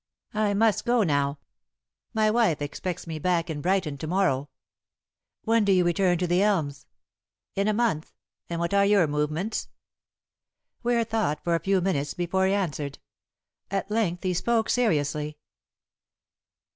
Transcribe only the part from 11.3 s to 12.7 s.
for a few minutes before he